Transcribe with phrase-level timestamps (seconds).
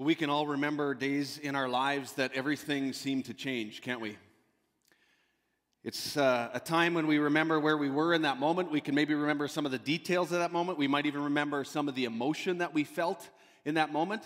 [0.00, 4.16] We can all remember days in our lives that everything seemed to change, can't we?
[5.82, 8.70] It's uh, a time when we remember where we were in that moment.
[8.70, 10.78] We can maybe remember some of the details of that moment.
[10.78, 13.28] We might even remember some of the emotion that we felt
[13.64, 14.22] in that moment.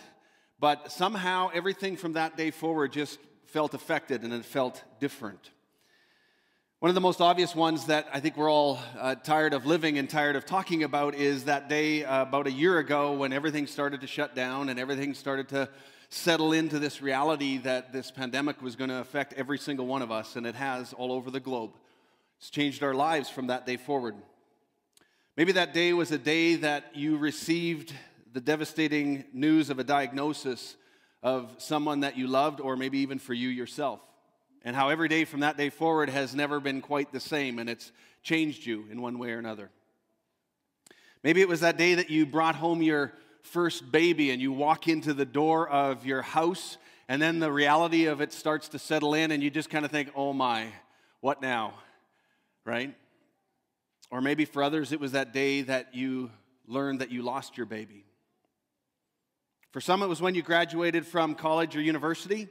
[0.61, 5.53] But somehow everything from that day forward just felt affected and it felt different.
[6.83, 9.99] One of the most obvious ones that I think we're all uh, tired of living
[9.99, 13.69] and tired of talking about is that day uh, about a year ago when everything
[13.69, 15.69] started to shut down and everything started to
[16.09, 20.11] settle into this reality that this pandemic was going to affect every single one of
[20.11, 21.71] us, and it has all over the globe.
[22.39, 24.17] It's changed our lives from that day forward.
[25.37, 27.95] Maybe that day was a day that you received
[28.33, 30.75] the devastating news of a diagnosis
[31.23, 34.01] of someone that you loved, or maybe even for you yourself
[34.65, 37.69] and how every day from that day forward has never been quite the same and
[37.69, 39.71] it's changed you in one way or another.
[41.23, 43.13] Maybe it was that day that you brought home your
[43.43, 48.07] first baby and you walk into the door of your house and then the reality
[48.07, 50.67] of it starts to settle in and you just kind of think, oh my,
[51.21, 51.75] what now?
[52.65, 52.95] Right?
[54.11, 56.31] Or maybe for others, it was that day that you
[56.67, 58.05] learned that you lost your baby.
[59.73, 62.49] For some, it was when you graduated from college or university.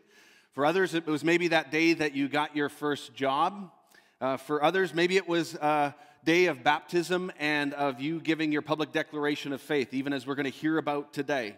[0.54, 3.72] For others, it was maybe that day that you got your first job.
[4.20, 8.62] Uh, for others, maybe it was a day of baptism and of you giving your
[8.62, 11.56] public declaration of faith, even as we're going to hear about today.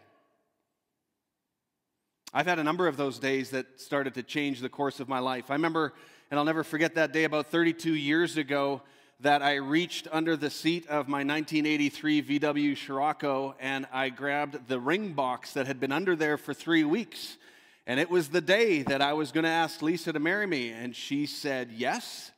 [2.35, 5.19] I've had a number of those days that started to change the course of my
[5.19, 5.49] life.
[5.49, 5.93] I remember,
[6.29, 8.83] and I'll never forget that day about 32 years ago,
[9.21, 14.79] that I reached under the seat of my 1983 VW Scirocco and I grabbed the
[14.79, 17.37] ring box that had been under there for three weeks
[17.85, 20.69] and it was the day that I was going to ask Lisa to marry me.
[20.69, 22.31] And she said yes.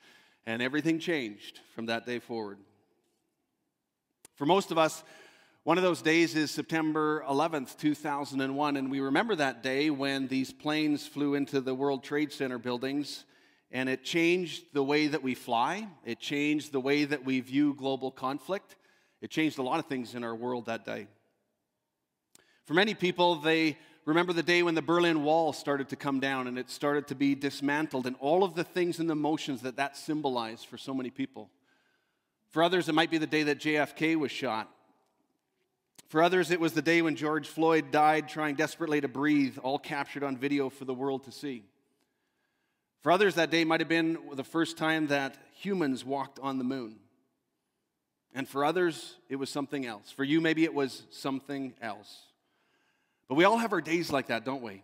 [0.47, 2.57] And everything changed from that day forward.
[4.35, 5.03] For most of us,
[5.63, 8.77] one of those days is September 11th, 2001.
[8.77, 13.25] And we remember that day when these planes flew into the World Trade Center buildings.
[13.71, 17.73] And it changed the way that we fly, it changed the way that we view
[17.73, 18.75] global conflict.
[19.21, 21.07] It changed a lot of things in our world that day.
[22.65, 26.47] For many people, they remember the day when the Berlin Wall started to come down
[26.47, 29.77] and it started to be dismantled, and all of the things and the motions that
[29.77, 31.49] that symbolized for so many people.
[32.49, 34.69] For others, it might be the day that JFK was shot.
[36.07, 39.79] For others, it was the day when George Floyd died trying desperately to breathe, all
[39.79, 41.63] captured on video for the world to see.
[43.01, 46.63] For others, that day might have been the first time that humans walked on the
[46.63, 46.97] moon.
[48.33, 50.11] And for others, it was something else.
[50.11, 52.21] For you, maybe it was something else.
[53.27, 54.83] But we all have our days like that, don't we?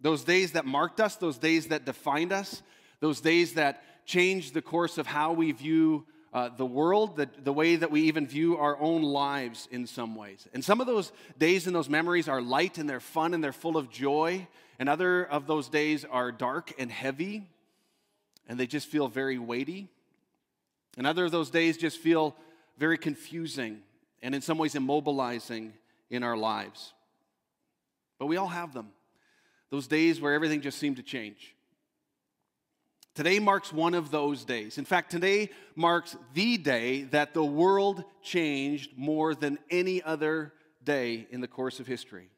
[0.00, 2.62] Those days that marked us, those days that defined us,
[3.00, 7.52] those days that changed the course of how we view uh, the world, the, the
[7.52, 10.48] way that we even view our own lives in some ways.
[10.52, 13.52] And some of those days and those memories are light and they're fun and they're
[13.52, 14.46] full of joy.
[14.78, 17.46] And other of those days are dark and heavy
[18.48, 19.88] and they just feel very weighty.
[20.98, 22.34] And other of those days just feel
[22.78, 23.82] very confusing
[24.22, 25.70] and in some ways immobilizing
[26.10, 26.92] in our lives.
[28.18, 28.88] But we all have them.
[29.70, 31.54] Those days where everything just seemed to change.
[33.14, 34.76] Today marks one of those days.
[34.76, 40.52] In fact, today marks the day that the world changed more than any other
[40.82, 42.28] day in the course of history.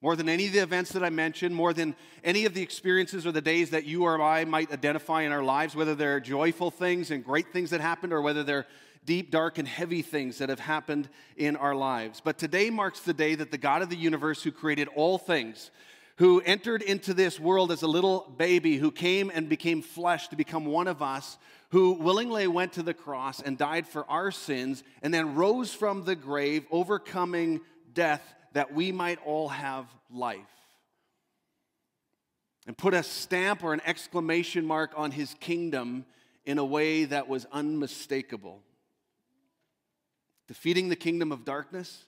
[0.00, 3.26] More than any of the events that I mentioned, more than any of the experiences
[3.26, 6.70] or the days that you or I might identify in our lives, whether they're joyful
[6.70, 8.66] things and great things that happened or whether they're
[9.04, 12.20] deep, dark, and heavy things that have happened in our lives.
[12.24, 15.70] But today marks the day that the God of the universe, who created all things,
[16.16, 20.36] who entered into this world as a little baby, who came and became flesh to
[20.36, 21.38] become one of us,
[21.70, 26.04] who willingly went to the cross and died for our sins, and then rose from
[26.04, 27.60] the grave, overcoming
[27.92, 28.22] death
[28.52, 30.40] that we might all have life.
[32.66, 36.06] And put a stamp or an exclamation mark on his kingdom
[36.46, 38.62] in a way that was unmistakable
[40.48, 42.04] defeating the kingdom of darkness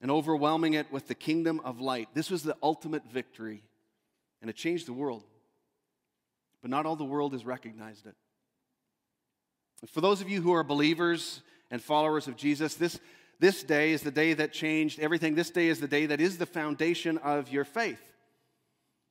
[0.00, 2.08] and overwhelming it with the kingdom of light.
[2.14, 3.62] This was the ultimate victory,
[4.40, 5.24] and it changed the world.
[6.60, 8.14] But not all the world has recognized it.
[9.88, 13.00] For those of you who are believers and followers of Jesus, this,
[13.40, 15.34] this day is the day that changed everything.
[15.34, 18.00] This day is the day that is the foundation of your faith.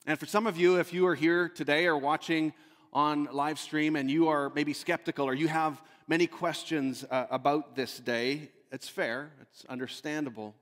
[0.05, 2.53] And for some of you, if you are here today or watching
[2.93, 7.75] on live stream and you are maybe skeptical or you have many questions uh, about
[7.75, 8.49] this day.
[8.71, 10.55] It's fair, it's understandable.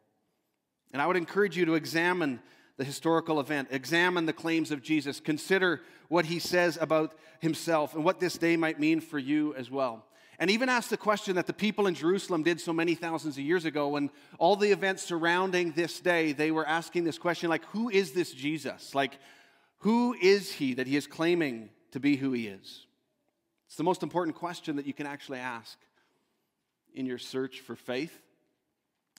[0.93, 2.39] And I would encourage you to examine
[2.77, 8.03] the historical event, examine the claims of Jesus, consider what he says about himself and
[8.03, 10.05] what this day might mean for you as well.
[10.41, 13.43] and even ask the question that the people in Jerusalem did so many thousands of
[13.43, 17.65] years ago when all the events surrounding this day, they were asking this question like,
[17.65, 18.95] who is this Jesus?
[18.95, 19.19] Like,
[19.79, 22.85] who is he that he is claiming to be who he is?
[23.67, 25.77] It's the most important question that you can actually ask
[26.93, 28.17] in your search for faith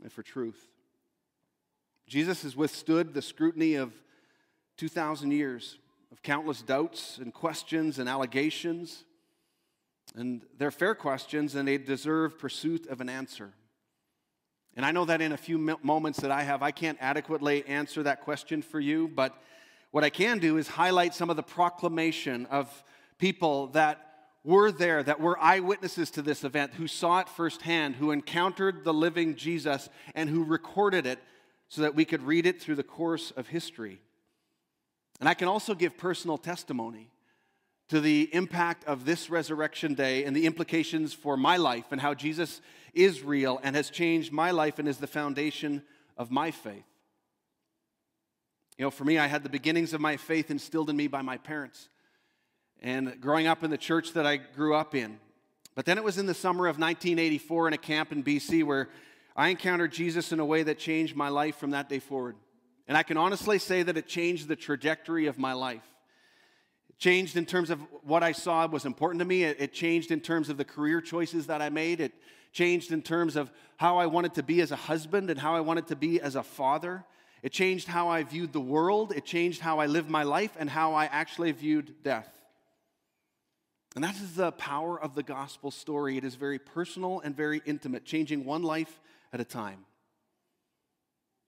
[0.03, 0.61] and for truth.
[2.07, 3.93] Jesus has withstood the scrutiny of
[4.77, 5.79] 2,000 years
[6.11, 9.05] of countless doubts and questions and allegations.
[10.17, 13.53] And they're fair questions and they deserve pursuit of an answer.
[14.77, 18.03] And I know that in a few moments that I have, I can't adequately answer
[18.05, 19.41] that question for you, but
[19.91, 22.85] what I can do is highlight some of the proclamation of
[23.19, 24.07] people that
[24.45, 28.95] were there, that were eyewitnesses to this event, who saw it firsthand, who encountered the
[28.95, 31.19] living Jesus, and who recorded it
[31.69, 34.01] so that we could read it through the course of history.
[35.21, 37.11] And I can also give personal testimony
[37.89, 42.15] to the impact of this resurrection day and the implications for my life and how
[42.15, 42.61] Jesus
[42.95, 45.83] is real and has changed my life and is the foundation
[46.17, 46.90] of my faith.
[48.81, 51.21] You know, for me, I had the beginnings of my faith instilled in me by
[51.21, 51.91] my parents
[52.81, 55.21] and growing up in the church that I grew up in.
[55.75, 58.88] But then it was in the summer of 1984 in a camp in BC where
[59.37, 62.37] I encountered Jesus in a way that changed my life from that day forward.
[62.88, 65.85] And I can honestly say that it changed the trajectory of my life.
[66.88, 69.44] It changed in terms of what I saw was important to me.
[69.44, 72.00] It, it changed in terms of the career choices that I made.
[72.00, 72.15] It
[72.55, 75.61] changed in terms of how I wanted to be as a husband and how I
[75.61, 77.05] wanted to be as a father.
[77.43, 79.13] It changed how I viewed the world.
[79.13, 82.29] It changed how I lived my life and how I actually viewed death.
[83.95, 86.17] And that is the power of the gospel story.
[86.17, 89.01] It is very personal and very intimate, changing one life
[89.33, 89.85] at a time.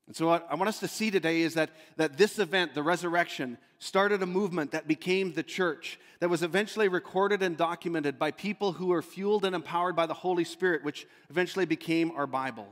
[0.08, 2.82] And so, what I want us to see today is that, that this event, the
[2.82, 8.32] resurrection, started a movement that became the church, that was eventually recorded and documented by
[8.32, 12.66] people who were fueled and empowered by the Holy Spirit, which eventually became our Bible.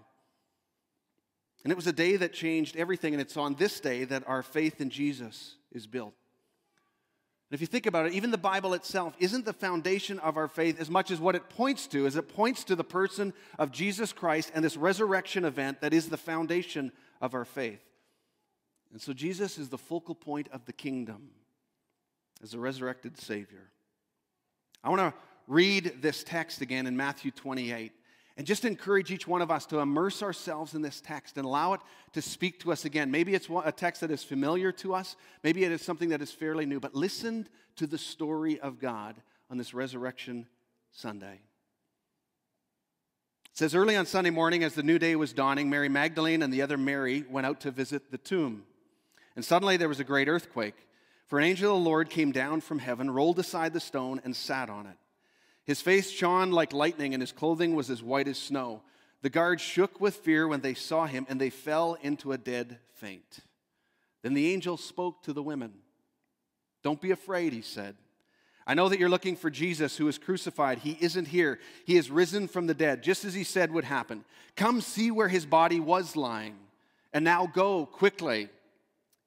[1.62, 4.42] And it was a day that changed everything, and it's on this day that our
[4.42, 6.14] faith in Jesus is built.
[7.50, 10.46] And if you think about it, even the Bible itself isn't the foundation of our
[10.46, 13.72] faith as much as what it points to, as it points to the person of
[13.72, 17.82] Jesus Christ and this resurrection event that is the foundation of our faith.
[18.92, 21.30] And so Jesus is the focal point of the kingdom
[22.42, 23.70] as a resurrected Savior.
[24.82, 25.14] I want to
[25.46, 27.92] read this text again in Matthew 28.
[28.40, 31.74] And just encourage each one of us to immerse ourselves in this text and allow
[31.74, 31.82] it
[32.14, 33.10] to speak to us again.
[33.10, 35.14] Maybe it's a text that is familiar to us,
[35.44, 37.46] maybe it is something that is fairly new, but listen
[37.76, 39.16] to the story of God
[39.50, 40.46] on this Resurrection
[40.90, 41.42] Sunday.
[43.44, 46.50] It says, Early on Sunday morning, as the new day was dawning, Mary Magdalene and
[46.50, 48.62] the other Mary went out to visit the tomb.
[49.36, 50.76] And suddenly there was a great earthquake,
[51.26, 54.34] for an angel of the Lord came down from heaven, rolled aside the stone, and
[54.34, 54.96] sat on it.
[55.70, 58.82] His face shone like lightning, and his clothing was as white as snow.
[59.22, 62.80] The guards shook with fear when they saw him, and they fell into a dead
[62.96, 63.38] faint.
[64.24, 65.74] Then the angel spoke to the women.
[66.82, 67.94] Don't be afraid, he said.
[68.66, 70.78] I know that you're looking for Jesus who was crucified.
[70.78, 71.60] He isn't here.
[71.86, 74.24] He is risen from the dead, just as he said would happen.
[74.56, 76.56] Come see where his body was lying.
[77.12, 78.48] And now go quickly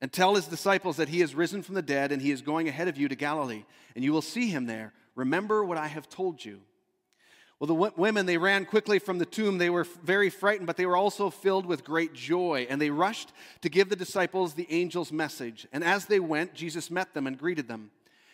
[0.02, 2.68] and tell his disciples that he is risen from the dead and he is going
[2.68, 3.64] ahead of you to Galilee,
[3.96, 4.92] and you will see him there.
[5.16, 6.62] Remember what I have told you.
[7.60, 9.58] Well, the w- women, they ran quickly from the tomb.
[9.58, 12.68] They were very frightened, but they were also filled with great joy.
[12.70, 13.32] And they rushed
[13.62, 15.68] to give the disciples the angel's message.
[15.72, 17.92] And as they went, Jesus met them and greeted them.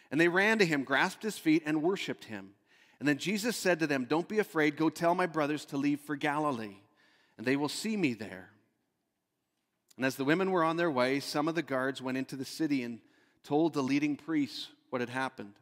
[0.10, 2.52] And they ran to him, grasped his feet, and worshiped him.
[3.00, 4.76] And then Jesus said to them, Don't be afraid.
[4.76, 6.78] Go tell my brothers to leave for Galilee,
[7.38, 8.50] and they will see me there.
[9.96, 12.46] And as the women were on their way, some of the guards went into the
[12.46, 13.00] city and
[13.44, 15.54] told the leading priests what had happened.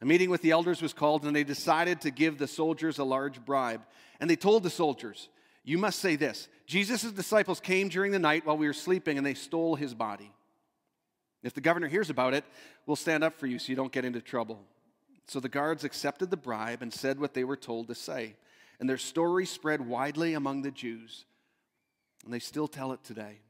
[0.00, 3.04] A meeting with the elders was called, and they decided to give the soldiers a
[3.04, 3.82] large bribe.
[4.20, 5.28] And they told the soldiers,
[5.64, 9.26] You must say this Jesus' disciples came during the night while we were sleeping, and
[9.26, 10.32] they stole his body.
[11.42, 12.44] If the governor hears about it,
[12.86, 14.60] we'll stand up for you so you don't get into trouble.
[15.26, 18.34] So the guards accepted the bribe and said what they were told to say.
[18.80, 21.26] And their story spread widely among the Jews.
[22.24, 23.40] And they still tell it today.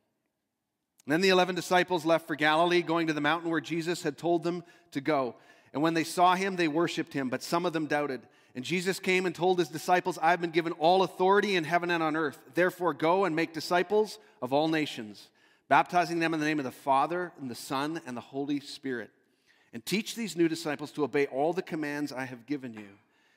[1.06, 4.18] And then the 11 disciples left for Galilee, going to the mountain where Jesus had
[4.18, 5.36] told them to go.
[5.72, 8.20] And when they saw him, they worshiped him, but some of them doubted.
[8.54, 12.02] And Jesus came and told his disciples, I've been given all authority in heaven and
[12.02, 12.38] on earth.
[12.54, 15.28] Therefore, go and make disciples of all nations,
[15.68, 19.10] baptizing them in the name of the Father, and the Son, and the Holy Spirit.
[19.72, 22.88] And teach these new disciples to obey all the commands I have given you.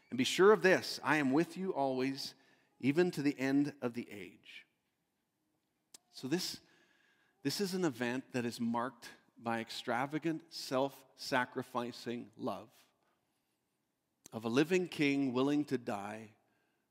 [0.10, 2.34] And be sure of this I am with you always,
[2.80, 4.66] even to the end of the age.
[6.14, 6.58] So, this,
[7.44, 9.10] this is an event that is marked
[9.44, 12.70] by extravagant, self sacrificing love.
[14.34, 16.30] of a living king willing to die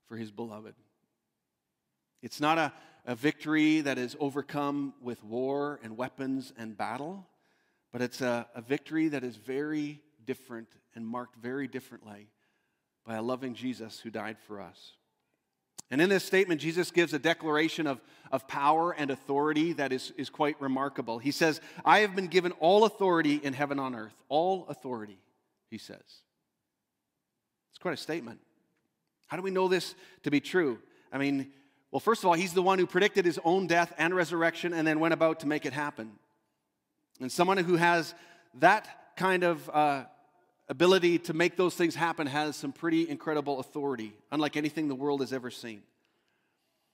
[0.05, 0.75] for his beloved.
[2.21, 2.71] It's not a,
[3.05, 7.25] a victory that is overcome with war and weapons and battle,
[7.91, 12.27] but it's a, a victory that is very different and marked very differently
[13.05, 14.93] by a loving Jesus who died for us.
[15.91, 17.99] And in this statement, Jesus gives a declaration of,
[18.31, 21.19] of power and authority that is, is quite remarkable.
[21.19, 24.15] He says, I have been given all authority in heaven on earth.
[24.29, 25.19] All authority,
[25.69, 25.99] he says.
[27.71, 28.39] It's quite a statement.
[29.27, 30.79] How do we know this to be true?
[31.11, 31.51] I mean,
[31.91, 34.87] well, first of all, he's the one who predicted his own death and resurrection and
[34.87, 36.13] then went about to make it happen.
[37.19, 38.15] And someone who has
[38.59, 38.87] that
[39.17, 40.05] kind of uh,
[40.71, 45.19] ability to make those things happen has some pretty incredible authority, unlike anything the world
[45.19, 45.83] has ever seen.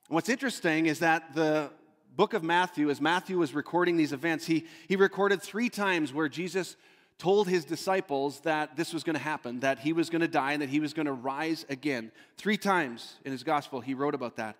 [0.10, 1.70] What's interesting is that the
[2.16, 6.28] book of Matthew, as Matthew was recording these events, he, he recorded three times where
[6.28, 6.76] Jesus
[7.20, 10.54] told his disciples that this was going to happen, that he was going to die
[10.54, 12.12] and that he was going to rise again.
[12.36, 14.56] Three times in his gospel, he wrote about that.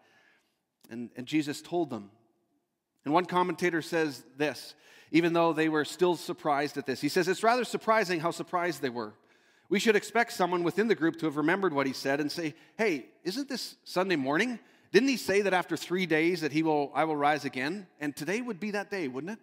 [0.92, 2.12] And, and Jesus told them.
[3.04, 4.76] And one commentator says this
[5.12, 7.02] even though they were still surprised at this.
[7.02, 9.14] He says, It's rather surprising how surprised they were.
[9.70, 12.54] We should expect someone within the group to have remembered what he said and say,
[12.78, 14.60] Hey, isn't this Sunday morning?
[14.92, 17.88] Didn't he say that after three days that he will, I will rise again?
[18.00, 19.40] And today would be that day, wouldn't it?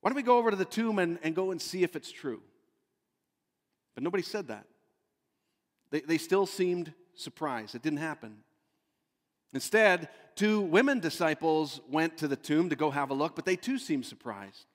[0.00, 2.10] Why don't we go over to the tomb and, and go and see if it's
[2.10, 2.40] true?
[3.94, 4.64] But nobody said that.
[5.90, 7.74] They, they still seemed surprised.
[7.74, 8.38] It didn't happen.
[9.52, 13.56] Instead, two women disciples went to the tomb to go have a look, but they
[13.56, 14.66] too seemed surprised.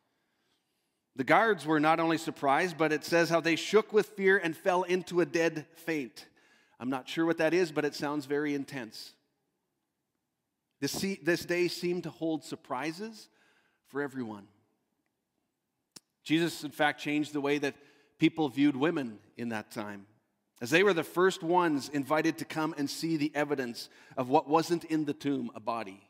[1.16, 4.56] The guards were not only surprised, but it says how they shook with fear and
[4.56, 6.26] fell into a dead faint.
[6.78, 9.14] I'm not sure what that is, but it sounds very intense.
[10.82, 13.30] This, day seemed to hold surprises
[13.88, 14.48] for everyone.
[16.24, 17.76] Jesus, in fact, changed the way that
[18.20, 20.06] people viewed women in that time
[20.62, 24.48] as they were the first ones invited to come and see the evidence of what
[24.48, 26.02] wasn't in the tomb, a body.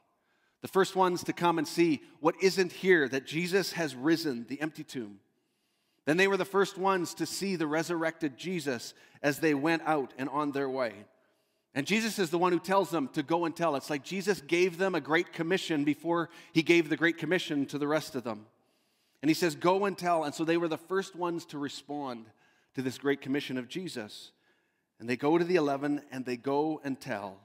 [0.62, 4.62] The first ones to come and see what isn't here, that Jesus has risen, the
[4.62, 5.20] empty tomb.
[6.06, 10.14] Then they were the first ones to see the resurrected Jesus as they went out
[10.18, 10.94] and on their way.
[11.74, 13.76] And Jesus is the one who tells them to go and tell.
[13.76, 17.78] It's like Jesus gave them a great commission before he gave the great commission to
[17.78, 18.46] the rest of them.
[19.22, 20.24] And he says, Go and tell.
[20.24, 22.28] And so they were the first ones to respond
[22.76, 24.32] to this great commission of Jesus.
[25.00, 27.38] And they go to the 11 and they go and tell.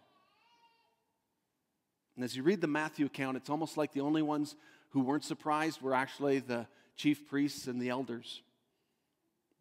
[2.16, 4.54] And as you read the Matthew account, it's almost like the only ones
[4.90, 6.66] who weren't surprised were actually the
[6.97, 8.42] chief priests and the elders.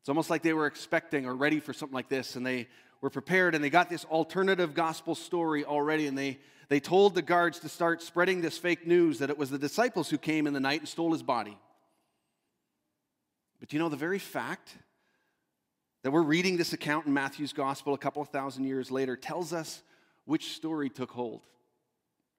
[0.02, 2.68] It's almost like they were expecting or ready for something like this, and they
[3.02, 7.22] were prepared and they got this alternative gospel story already, and they, they told the
[7.22, 10.54] guards to start spreading this fake news that it was the disciples who came in
[10.54, 11.58] the night and stole his body.
[13.60, 14.76] But you know, the very fact
[16.04, 19.52] that we're reading this account in Matthew's gospel a couple of thousand years later tells
[19.54, 19.84] us
[20.26, 21.42] which story took hold.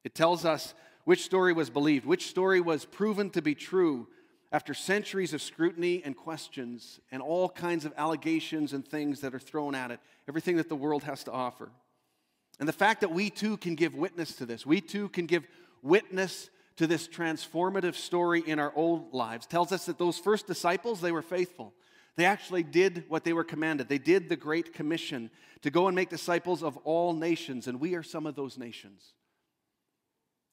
[0.03, 4.07] It tells us which story was believed, which story was proven to be true
[4.51, 9.39] after centuries of scrutiny and questions and all kinds of allegations and things that are
[9.39, 11.69] thrown at it, everything that the world has to offer.
[12.59, 15.47] And the fact that we too can give witness to this, we too can give
[15.81, 21.01] witness to this transformative story in our old lives tells us that those first disciples,
[21.01, 21.73] they were faithful.
[22.17, 23.87] They actually did what they were commanded.
[23.87, 27.95] They did the Great Commission to go and make disciples of all nations, and we
[27.95, 29.13] are some of those nations.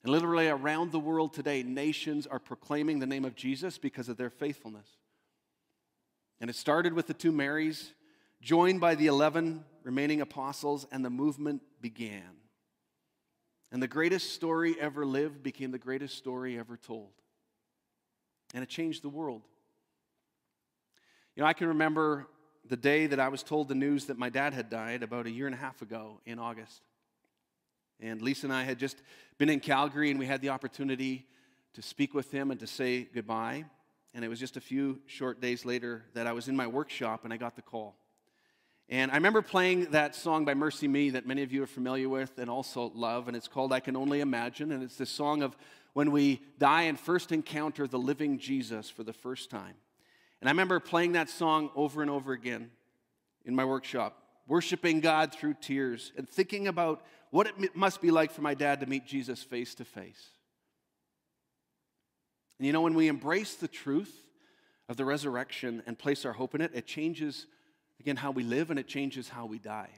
[0.03, 4.17] And literally around the world today, nations are proclaiming the name of Jesus because of
[4.17, 4.87] their faithfulness.
[6.41, 7.93] And it started with the two Marys,
[8.41, 12.37] joined by the 11 remaining apostles, and the movement began.
[13.73, 17.11] And the greatest story ever lived became the greatest story ever told.
[18.55, 19.43] And it changed the world.
[21.39, 22.27] You know, I can remember
[22.69, 25.31] the day that I was told the news that my dad had died about a
[25.31, 26.83] year and a half ago in August.
[28.01, 29.01] And Lisa and I had just
[29.39, 31.29] been in Calgary and we had the opportunity
[31.75, 33.67] to speak with him and to say goodbye.
[34.15, 37.23] And it was just a few short days later that I was in my workshop
[37.23, 37.95] and I got the call.
[38.89, 42.37] And I remember playing that song by MercyMe that many of you are familiar with
[42.39, 44.73] and also love, and it's called I Can Only Imagine.
[44.73, 45.57] And it's this song of
[45.93, 49.77] when we die and first encounter the living Jesus for the first time.
[50.41, 52.71] And I remember playing that song over and over again
[53.45, 58.31] in my workshop, worshiping God through tears and thinking about what it must be like
[58.31, 60.31] for my dad to meet Jesus face to face.
[62.59, 64.23] And you know, when we embrace the truth
[64.89, 67.47] of the resurrection and place our hope in it, it changes,
[68.01, 69.91] again, how we live and it changes how we die.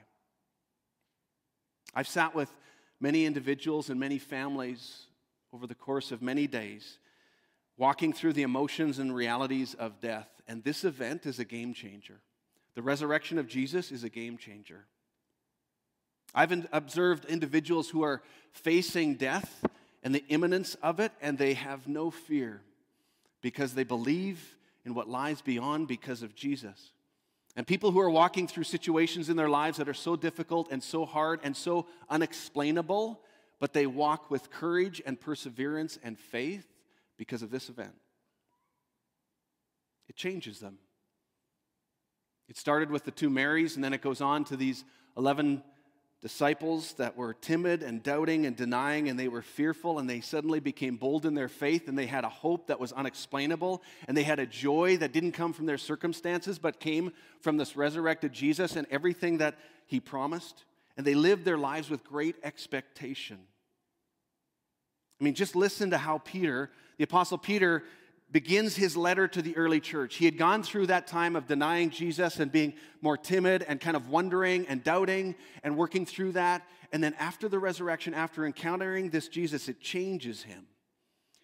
[1.95, 2.55] I've sat with
[3.01, 5.07] many individuals and many families
[5.53, 6.99] over the course of many days
[7.81, 10.29] walking through the emotions and realities of death.
[10.47, 12.21] And this event is a game changer.
[12.75, 14.85] The resurrection of Jesus is a game changer.
[16.35, 18.23] I've observed individuals who are
[18.53, 19.65] facing death
[20.03, 22.61] and the imminence of it, and they have no fear
[23.41, 26.93] because they believe in what lies beyond because of Jesus.
[27.57, 30.83] And people who are walking through situations in their lives that are so difficult and
[30.83, 33.23] so hard and so unexplainable,
[33.59, 36.70] but they walk with courage and perseverance and faith
[37.21, 37.93] because of this event.
[40.09, 40.79] It changes them.
[42.49, 44.87] It started with the two Marys, and then it goes on to these
[45.19, 45.62] 11
[46.23, 50.61] disciples that were timid and doubting and denying, and they were fearful, and they suddenly
[50.61, 54.23] became bold in their faith, and they had a hope that was unexplainable, and they
[54.23, 57.12] had a joy that didn't come from their circumstances, but came
[57.43, 60.65] from this resurrected Jesus and everything that he promised.
[60.97, 63.41] And they lived their lives with great expectation.
[65.21, 67.83] I mean, just listen to how Peter, the Apostle Peter,
[68.30, 70.16] begins his letter to the early church.
[70.16, 73.97] He had gone through that time of denying Jesus and being more timid and kind
[73.97, 76.62] of wondering and doubting and working through that.
[76.92, 80.66] And then after the resurrection, after encountering this Jesus, it changes him.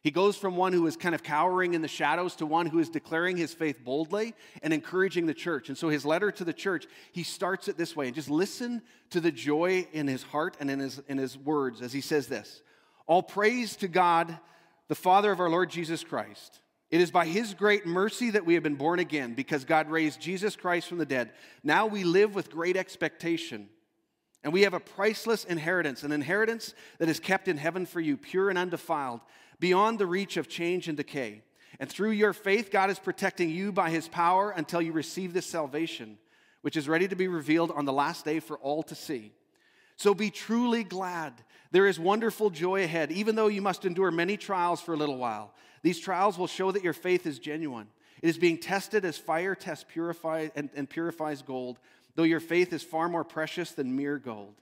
[0.03, 2.79] He goes from one who is kind of cowering in the shadows to one who
[2.79, 5.71] is declaring his faith boldly and encouraging the church.
[5.71, 8.09] And so his letter to the church, he starts it this way.
[8.09, 11.81] And just listen to the joy in his heart and in his, in his words
[11.81, 12.61] as he says this
[13.07, 14.39] All praise to God,
[14.89, 18.55] the Father of our Lord Jesus Christ it is by His great mercy that we
[18.55, 21.33] have been born again, because God raised Jesus Christ from the dead.
[21.65, 23.69] Now we live with great expectation.
[24.45, 28.17] And we have a priceless inheritance, an inheritance that is kept in heaven for you,
[28.17, 29.21] pure and undefiled,
[29.59, 31.43] beyond the reach of change and decay.
[31.81, 35.47] And through your faith, God is protecting you by His power until you receive this
[35.47, 36.19] salvation,
[36.63, 39.33] which is ready to be revealed on the last day for all to see.
[39.97, 41.33] So be truly glad.
[41.77, 45.19] There is wonderful joy ahead, even though you must endure many trials for a little
[45.19, 45.53] while.
[45.83, 47.89] These trials will show that your faith is genuine.
[48.23, 51.79] It is being tested as fire tests purify and, and purifies gold,
[52.15, 54.55] though your faith is far more precious than mere gold.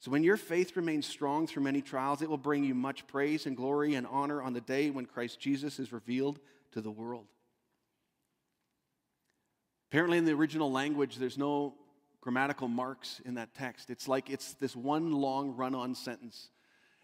[0.00, 3.46] So when your faith remains strong through many trials, it will bring you much praise
[3.46, 6.40] and glory and honor on the day when Christ Jesus is revealed
[6.72, 7.26] to the world.
[9.88, 11.74] Apparently, in the original language, there's no
[12.24, 13.90] grammatical marks in that text.
[13.90, 16.48] It's like it's this one long run on sentence.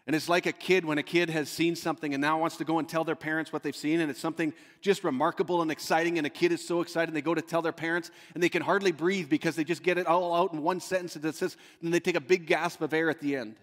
[0.07, 2.65] And it's like a kid when a kid has seen something and now wants to
[2.65, 6.17] go and tell their parents what they've seen, and it's something just remarkable and exciting,
[6.17, 8.63] and a kid is so excited, they go to tell their parents, and they can
[8.63, 11.55] hardly breathe because they just get it all out in one sentence, and, it says,
[11.83, 13.55] and they take a big gasp of air at the end.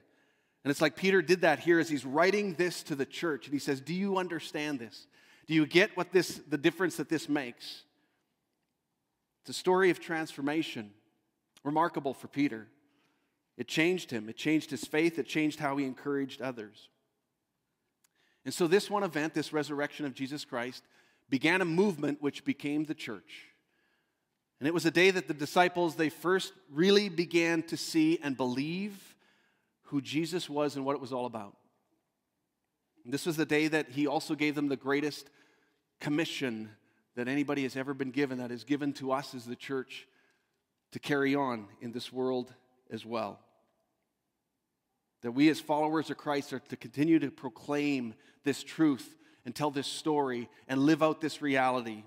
[0.63, 3.53] And it's like Peter did that here as he's writing this to the church, and
[3.53, 5.09] he says, Do you understand this?
[5.49, 7.83] Do you get what this, the difference that this makes?
[9.43, 10.93] It's a story of transformation,
[11.69, 12.67] remarkable for Peter.
[13.59, 14.29] It changed him.
[14.29, 15.19] It changed his faith.
[15.19, 16.89] It changed how he encouraged others.
[18.45, 20.83] And so, this one event, this resurrection of Jesus Christ,
[21.29, 23.45] began a movement which became the church.
[24.59, 28.37] And it was a day that the disciples, they first really began to see and
[28.37, 29.15] believe
[29.83, 31.57] who Jesus was and what it was all about.
[33.05, 35.29] And this was the day that he also gave them the greatest
[36.01, 36.71] commission
[37.17, 40.07] that anybody has ever been given, that is given to us as the church
[40.93, 42.53] to carry on in this world
[42.91, 43.41] as well.
[45.23, 49.71] That we, as followers of Christ, are to continue to proclaim this truth and tell
[49.71, 52.05] this story and live out this reality.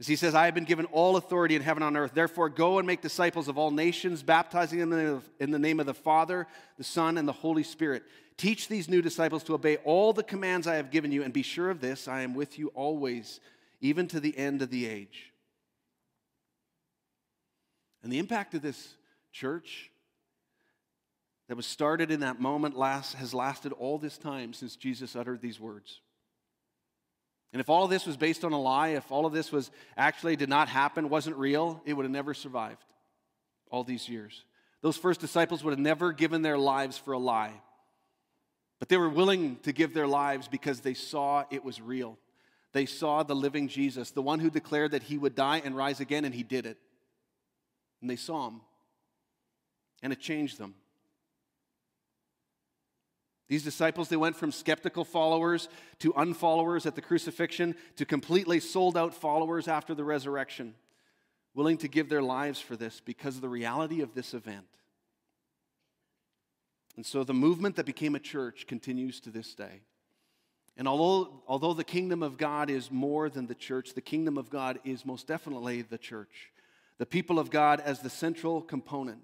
[0.00, 2.12] As he says, I have been given all authority in heaven and on earth.
[2.14, 5.94] Therefore, go and make disciples of all nations, baptizing them in the name of the
[5.94, 8.02] Father, the Son, and the Holy Spirit.
[8.36, 11.42] Teach these new disciples to obey all the commands I have given you, and be
[11.42, 13.38] sure of this I am with you always,
[13.80, 15.31] even to the end of the age.
[18.02, 18.94] And the impact of this
[19.32, 19.90] church
[21.48, 25.40] that was started in that moment last, has lasted all this time since Jesus uttered
[25.40, 26.00] these words.
[27.52, 29.70] And if all of this was based on a lie, if all of this was
[29.96, 32.84] actually did not happen, wasn't real, it would have never survived
[33.70, 34.44] all these years.
[34.80, 37.52] Those first disciples would have never given their lives for a lie.
[38.78, 42.18] But they were willing to give their lives because they saw it was real.
[42.72, 46.00] They saw the living Jesus, the one who declared that he would die and rise
[46.00, 46.78] again, and he did it.
[48.02, 48.60] And they saw him.
[50.02, 50.74] And it changed them.
[53.48, 58.96] These disciples, they went from skeptical followers to unfollowers at the crucifixion to completely sold
[58.96, 60.74] out followers after the resurrection,
[61.54, 64.66] willing to give their lives for this because of the reality of this event.
[66.96, 69.82] And so the movement that became a church continues to this day.
[70.76, 74.48] And although, although the kingdom of God is more than the church, the kingdom of
[74.48, 76.51] God is most definitely the church.
[77.02, 79.22] The people of God as the central component.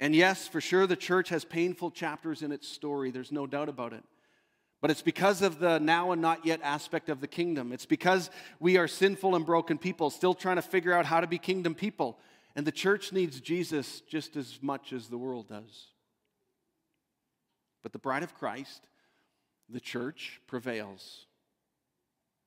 [0.00, 3.10] And yes, for sure, the church has painful chapters in its story.
[3.10, 4.02] There's no doubt about it.
[4.80, 7.74] But it's because of the now and not yet aspect of the kingdom.
[7.74, 11.26] It's because we are sinful and broken people, still trying to figure out how to
[11.26, 12.18] be kingdom people.
[12.56, 15.88] And the church needs Jesus just as much as the world does.
[17.82, 18.88] But the bride of Christ,
[19.68, 21.26] the church, prevails.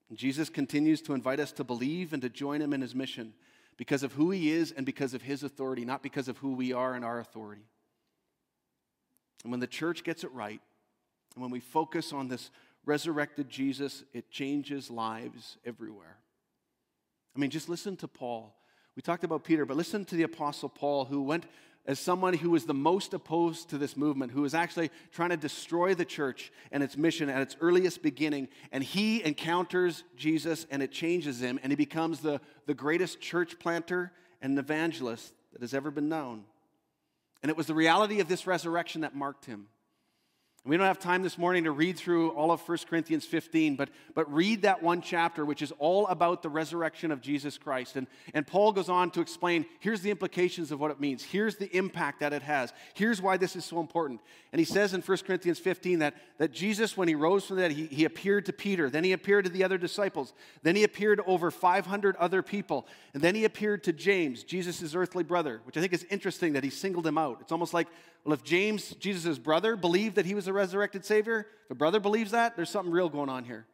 [0.09, 3.35] And Jesus continues to invite us to believe and to join him in his mission
[3.77, 6.73] because of who he is and because of his authority, not because of who we
[6.73, 7.65] are and our authority.
[9.43, 10.61] And when the church gets it right,
[11.35, 12.49] and when we focus on this
[12.85, 16.17] resurrected Jesus, it changes lives everywhere.
[17.35, 18.55] I mean, just listen to Paul.
[18.95, 21.45] We talked about Peter, but listen to the Apostle Paul, who went
[21.88, 25.38] as someone who was the most opposed to this movement, who was actually trying to
[25.38, 28.48] destroy the church and its mission at its earliest beginning.
[28.71, 33.60] And he encounters Jesus and it changes him, and he becomes the, the greatest church
[33.60, 36.43] planter and evangelist that has ever been known.
[37.43, 39.67] And it was the reality of this resurrection that marked him.
[40.67, 43.89] We don't have time this morning to read through all of 1 Corinthians 15, but,
[44.15, 47.95] but read that one chapter, which is all about the resurrection of Jesus Christ.
[47.95, 51.58] And, and Paul goes on to explain here's the implications of what it means, here's
[51.58, 54.21] the impact that it has, here's why this is so important.
[54.51, 57.62] And he says in 1 Corinthians 15 that, that Jesus, when he rose from the
[57.62, 60.84] dead, he, he appeared to Peter, then he appeared to the other disciples, then he
[60.84, 65.62] appeared to over 500 other people, and then he appeared to James, Jesus' earthly brother,
[65.65, 67.38] which I think is interesting that he singled him out.
[67.41, 67.88] It's almost like
[68.25, 71.99] well, if James, Jesus' brother, believed that he was a resurrected Savior, if a brother
[71.99, 73.67] believes that, there's something real going on here.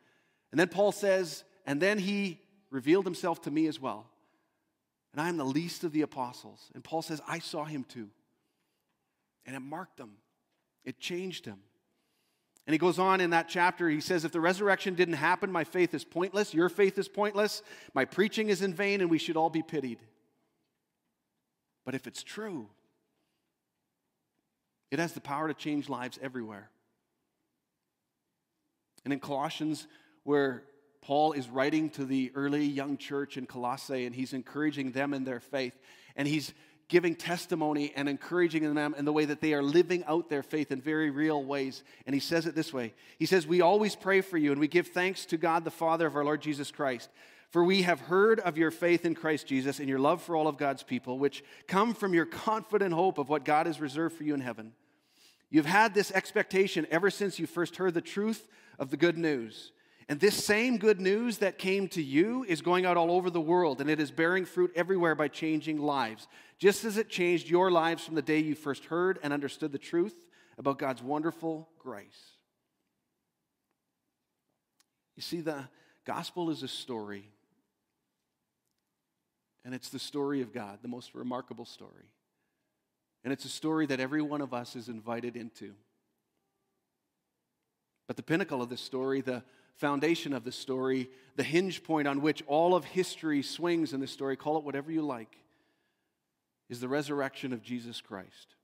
[0.51, 4.07] And then Paul says, and then he revealed himself to me as well.
[5.13, 6.69] And I am the least of the apostles.
[6.73, 8.09] And Paul says, I saw him too.
[9.45, 10.11] And it marked him,
[10.83, 11.59] it changed him.
[12.67, 15.63] And he goes on in that chapter, he says, If the resurrection didn't happen, my
[15.63, 19.35] faith is pointless, your faith is pointless, my preaching is in vain, and we should
[19.37, 19.99] all be pitied.
[21.85, 22.67] But if it's true,
[24.91, 26.69] it has the power to change lives everywhere.
[29.03, 29.87] And in Colossians,
[30.23, 30.63] where
[31.01, 35.23] Paul is writing to the early young church in Colossae, and he's encouraging them in
[35.23, 35.77] their faith,
[36.15, 36.53] and he's
[36.91, 40.73] giving testimony and encouraging them in the way that they are living out their faith
[40.73, 41.83] in very real ways.
[42.05, 44.67] And he says it this way He says, We always pray for you, and we
[44.67, 47.09] give thanks to God the Father of our Lord Jesus Christ.
[47.51, 50.47] For we have heard of your faith in Christ Jesus and your love for all
[50.47, 54.23] of God's people, which come from your confident hope of what God has reserved for
[54.23, 54.71] you in heaven.
[55.49, 58.47] You've had this expectation ever since you first heard the truth
[58.79, 59.73] of the good news.
[60.07, 63.41] And this same good news that came to you is going out all over the
[63.41, 67.69] world, and it is bearing fruit everywhere by changing lives, just as it changed your
[67.69, 70.15] lives from the day you first heard and understood the truth
[70.57, 72.37] about God's wonderful grace.
[75.15, 75.65] You see, the
[76.05, 77.29] gospel is a story,
[79.63, 82.09] and it's the story of God, the most remarkable story.
[83.23, 85.73] And it's a story that every one of us is invited into.
[88.07, 89.43] But the pinnacle of this story, the
[89.75, 94.11] foundation of the story, the hinge point on which all of history swings in this
[94.11, 95.37] story, call it whatever you like,
[96.69, 98.55] is the resurrection of Jesus Christ.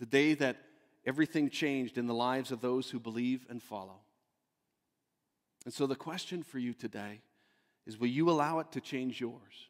[0.00, 0.56] The day that
[1.04, 4.00] everything changed in the lives of those who believe and follow.
[5.64, 7.20] And so the question for you today
[7.86, 9.68] is will you allow it to change yours?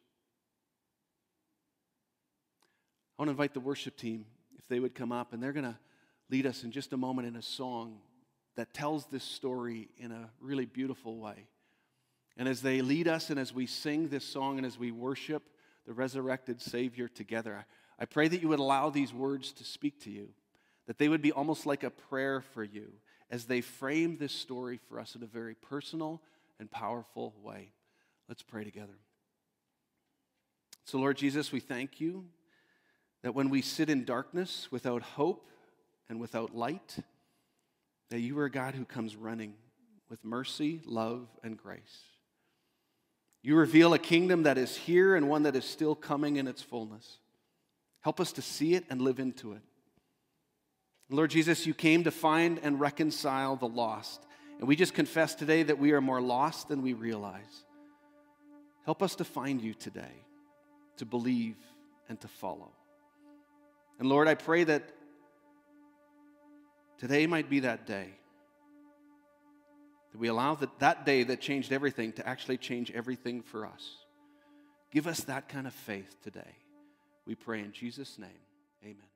[3.17, 4.25] I want to invite the worship team,
[4.57, 5.77] if they would come up, and they're going to
[6.29, 7.99] lead us in just a moment in a song
[8.55, 11.47] that tells this story in a really beautiful way.
[12.37, 15.43] And as they lead us and as we sing this song and as we worship
[15.85, 17.65] the resurrected Savior together,
[17.99, 20.29] I pray that you would allow these words to speak to you,
[20.87, 22.93] that they would be almost like a prayer for you
[23.29, 26.21] as they frame this story for us in a very personal
[26.59, 27.71] and powerful way.
[28.27, 28.97] Let's pray together.
[30.85, 32.25] So, Lord Jesus, we thank you
[33.23, 35.49] that when we sit in darkness without hope
[36.09, 36.97] and without light,
[38.09, 39.55] that you are a God who comes running
[40.09, 42.03] with mercy, love, and grace.
[43.41, 46.61] You reveal a kingdom that is here and one that is still coming in its
[46.61, 47.17] fullness.
[48.01, 49.61] Help us to see it and live into it.
[51.09, 54.25] Lord Jesus, you came to find and reconcile the lost.
[54.59, 57.65] And we just confess today that we are more lost than we realize.
[58.85, 60.25] Help us to find you today,
[60.97, 61.55] to believe
[62.09, 62.71] and to follow.
[63.99, 64.83] And Lord, I pray that
[66.97, 68.09] today might be that day.
[70.11, 73.97] That we allow that, that day that changed everything to actually change everything for us.
[74.91, 76.55] Give us that kind of faith today.
[77.25, 78.29] We pray in Jesus' name.
[78.83, 79.12] Amen.